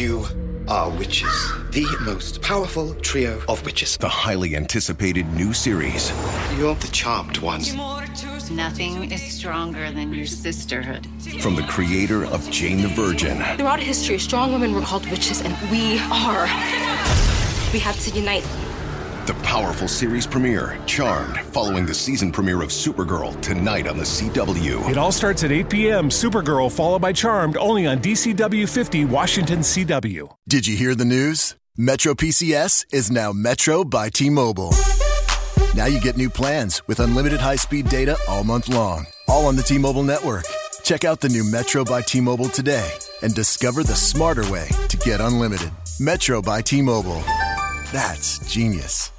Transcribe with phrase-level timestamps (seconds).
[0.00, 0.24] You
[0.66, 1.52] are witches.
[1.72, 3.98] The most powerful trio of witches.
[3.98, 6.10] The highly anticipated new series.
[6.56, 7.74] You're the charmed ones.
[8.50, 11.06] Nothing is stronger than your sisterhood.
[11.42, 13.42] From the creator of Jane the Virgin.
[13.58, 16.46] Throughout history, strong women were called witches, and we are.
[17.74, 18.69] We have to unite.
[19.30, 24.90] The powerful series premiere, Charmed, following the season premiere of Supergirl tonight on the CW.
[24.90, 26.08] It all starts at 8 p.m.
[26.08, 30.28] Supergirl, followed by Charmed, only on DCW 50, Washington CW.
[30.48, 31.54] Did you hear the news?
[31.76, 34.74] Metro PCS is now Metro by T Mobile.
[35.76, 39.54] Now you get new plans with unlimited high speed data all month long, all on
[39.54, 40.42] the T Mobile network.
[40.82, 42.90] Check out the new Metro by T Mobile today
[43.22, 45.70] and discover the smarter way to get unlimited.
[46.00, 47.22] Metro by T Mobile.
[47.92, 49.12] That's genius.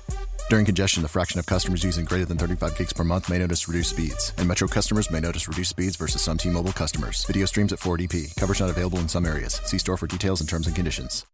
[0.51, 3.69] During congestion, the fraction of customers using greater than 35 gigs per month may notice
[3.69, 7.23] reduced speeds, and Metro customers may notice reduced speeds versus some T-Mobile customers.
[7.23, 8.35] Video streams at 480p.
[8.35, 9.61] Coverage not available in some areas.
[9.63, 11.25] See store for details and terms and conditions.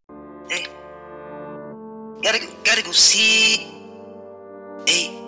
[0.52, 0.68] Hey,
[2.22, 3.74] gotta go, gotta go see.
[4.86, 5.20] Hey,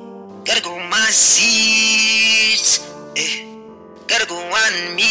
[0.45, 2.87] gotta go my seats.
[3.15, 3.43] Hey,
[4.05, 5.08] gotta go on me.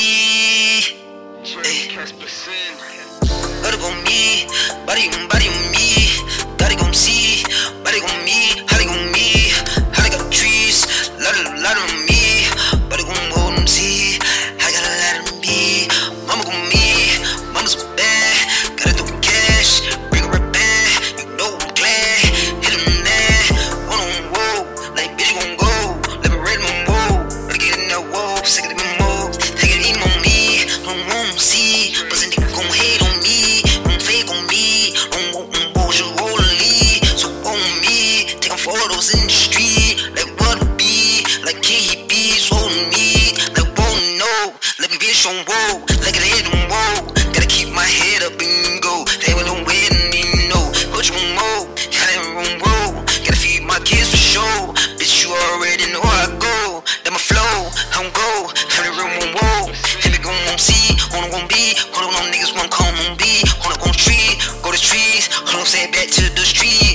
[46.16, 49.92] It hit on whoa, gotta keep my head up and go, they will don't wait
[49.92, 54.16] and you know, put you on more, gotta room roll, gotta feed my kids for
[54.16, 59.12] sure, bitch you already know I go, that my flow, I don't go, the room
[59.20, 59.68] on whoa,
[60.00, 60.16] they
[60.48, 63.80] won't see, on it won't be, hold on, niggas won't come on be, on it
[63.84, 66.88] gon' tree, go to trees, hold on, say back to the street,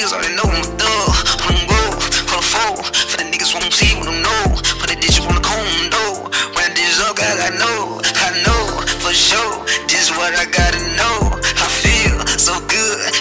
[0.00, 1.12] niggas already know I'm a thug,
[1.44, 1.82] on, go,
[2.32, 5.28] hold on, four, for the niggas won't see, want them know, for the ditch on
[5.28, 5.92] the cone,
[6.56, 9.60] when I ditch up, I know, I know, for sure,
[9.92, 13.12] this is what I gotta know, I feel so good,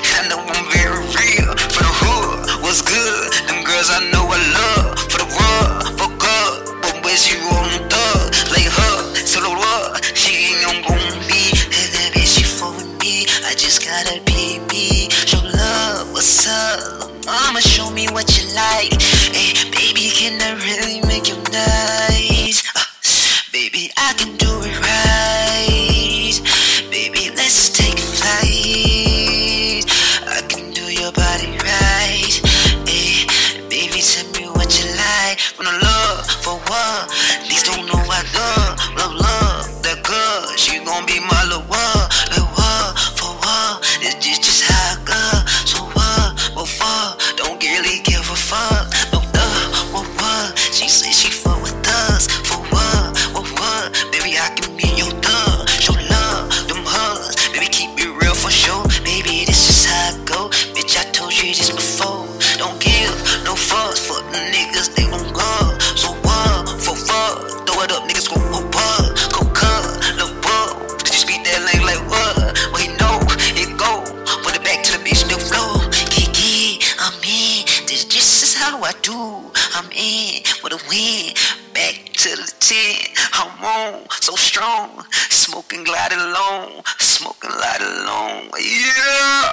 [79.80, 81.34] I'm in, for the win,
[81.74, 89.52] back to the 10, I'm on, so strong, smoking glide alone, smoking light alone, yeah!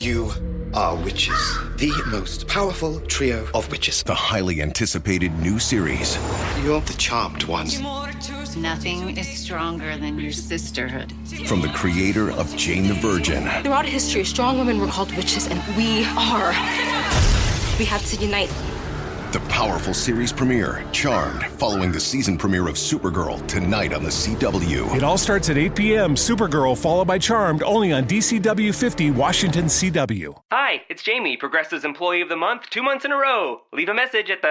[0.00, 0.32] You
[0.74, 1.38] are witches.
[1.76, 4.02] The most powerful trio of witches.
[4.02, 6.18] The highly anticipated new series.
[6.64, 7.80] You're the charmed ones.
[8.56, 11.12] Nothing is stronger than your sisterhood.
[11.46, 13.48] From the creator of Jane the Virgin.
[13.62, 16.50] Throughout history, strong women were called witches, and we are.
[17.78, 18.50] We have to unite.
[19.32, 24.96] The powerful series premiere, Charmed, following the season premiere of Supergirl tonight on the CW.
[24.96, 26.14] It all starts at 8 p.m.
[26.16, 30.34] Supergirl, followed by Charmed, only on DCW 50, Washington CW.
[30.50, 33.60] Hi, it's Jamie, Progressive's Employee of the Month, two months in a row.
[33.72, 34.50] Leave a message at the.